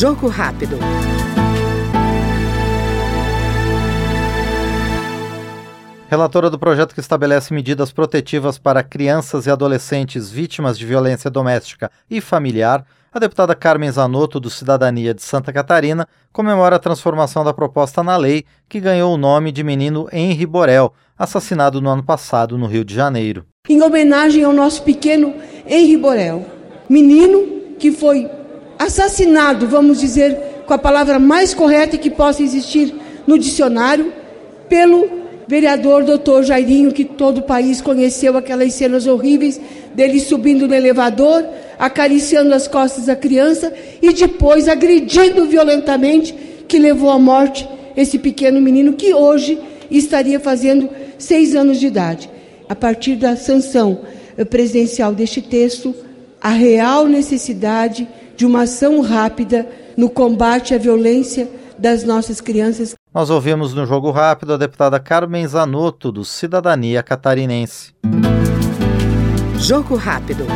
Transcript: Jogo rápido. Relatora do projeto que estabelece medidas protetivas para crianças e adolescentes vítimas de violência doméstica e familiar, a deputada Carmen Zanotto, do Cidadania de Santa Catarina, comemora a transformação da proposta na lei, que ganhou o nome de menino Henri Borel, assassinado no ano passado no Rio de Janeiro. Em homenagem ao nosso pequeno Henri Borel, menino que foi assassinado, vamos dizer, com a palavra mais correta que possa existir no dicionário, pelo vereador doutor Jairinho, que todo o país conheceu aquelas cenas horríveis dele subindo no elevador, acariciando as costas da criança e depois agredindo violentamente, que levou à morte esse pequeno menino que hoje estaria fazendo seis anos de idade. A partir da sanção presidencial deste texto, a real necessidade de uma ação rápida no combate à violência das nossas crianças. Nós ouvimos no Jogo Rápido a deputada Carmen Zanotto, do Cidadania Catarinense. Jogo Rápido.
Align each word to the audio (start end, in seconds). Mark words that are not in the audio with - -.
Jogo 0.00 0.28
rápido. 0.28 0.78
Relatora 6.08 6.48
do 6.48 6.58
projeto 6.58 6.94
que 6.94 7.00
estabelece 7.00 7.52
medidas 7.52 7.92
protetivas 7.92 8.56
para 8.56 8.82
crianças 8.82 9.44
e 9.44 9.50
adolescentes 9.50 10.30
vítimas 10.30 10.78
de 10.78 10.86
violência 10.86 11.30
doméstica 11.30 11.90
e 12.10 12.18
familiar, 12.18 12.82
a 13.12 13.18
deputada 13.18 13.54
Carmen 13.54 13.90
Zanotto, 13.90 14.40
do 14.40 14.48
Cidadania 14.48 15.12
de 15.12 15.20
Santa 15.20 15.52
Catarina, 15.52 16.08
comemora 16.32 16.76
a 16.76 16.78
transformação 16.78 17.44
da 17.44 17.52
proposta 17.52 18.02
na 18.02 18.16
lei, 18.16 18.46
que 18.70 18.80
ganhou 18.80 19.12
o 19.12 19.18
nome 19.18 19.52
de 19.52 19.62
menino 19.62 20.08
Henri 20.10 20.46
Borel, 20.46 20.94
assassinado 21.18 21.78
no 21.78 21.90
ano 21.90 22.02
passado 22.02 22.56
no 22.56 22.64
Rio 22.64 22.86
de 22.86 22.94
Janeiro. 22.94 23.44
Em 23.68 23.82
homenagem 23.82 24.44
ao 24.44 24.54
nosso 24.54 24.82
pequeno 24.82 25.34
Henri 25.66 25.98
Borel, 25.98 26.46
menino 26.88 27.76
que 27.78 27.92
foi 27.92 28.40
assassinado, 28.80 29.68
vamos 29.68 30.00
dizer, 30.00 30.64
com 30.66 30.72
a 30.72 30.78
palavra 30.78 31.18
mais 31.18 31.52
correta 31.52 31.98
que 31.98 32.08
possa 32.08 32.42
existir 32.42 32.94
no 33.26 33.38
dicionário, 33.38 34.10
pelo 34.70 35.20
vereador 35.46 36.02
doutor 36.02 36.44
Jairinho, 36.44 36.90
que 36.90 37.04
todo 37.04 37.38
o 37.38 37.42
país 37.42 37.82
conheceu 37.82 38.38
aquelas 38.38 38.72
cenas 38.72 39.06
horríveis 39.06 39.60
dele 39.94 40.18
subindo 40.18 40.66
no 40.66 40.74
elevador, 40.74 41.44
acariciando 41.78 42.54
as 42.54 42.66
costas 42.66 43.06
da 43.06 43.14
criança 43.14 43.70
e 44.00 44.14
depois 44.14 44.66
agredindo 44.66 45.44
violentamente, 45.44 46.34
que 46.66 46.78
levou 46.78 47.10
à 47.10 47.18
morte 47.18 47.68
esse 47.94 48.18
pequeno 48.18 48.62
menino 48.62 48.94
que 48.94 49.12
hoje 49.12 49.58
estaria 49.90 50.40
fazendo 50.40 50.88
seis 51.18 51.54
anos 51.54 51.78
de 51.78 51.86
idade. 51.88 52.30
A 52.66 52.74
partir 52.74 53.16
da 53.16 53.36
sanção 53.36 54.00
presidencial 54.48 55.12
deste 55.12 55.42
texto, 55.42 55.94
a 56.40 56.50
real 56.50 57.06
necessidade 57.06 58.08
de 58.40 58.46
uma 58.46 58.62
ação 58.62 59.02
rápida 59.02 59.68
no 59.98 60.08
combate 60.08 60.74
à 60.74 60.78
violência 60.78 61.46
das 61.78 62.04
nossas 62.04 62.40
crianças. 62.40 62.94
Nós 63.12 63.28
ouvimos 63.28 63.74
no 63.74 63.84
Jogo 63.84 64.10
Rápido 64.10 64.54
a 64.54 64.56
deputada 64.56 64.98
Carmen 64.98 65.46
Zanotto, 65.46 66.10
do 66.10 66.24
Cidadania 66.24 67.02
Catarinense. 67.02 67.92
Jogo 69.58 69.94
Rápido. 69.94 70.46